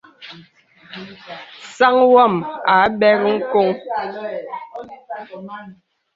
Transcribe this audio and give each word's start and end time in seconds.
Sāŋ 1.75 1.95
wam 2.13 2.33
a 2.73 2.75
bɛr 2.99 3.19
ŋ̀koŋ. 3.35 3.67